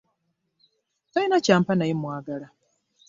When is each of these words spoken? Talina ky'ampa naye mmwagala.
Talina 1.11 1.37
ky'ampa 1.45 1.73
naye 1.75 1.93
mmwagala. 1.97 2.47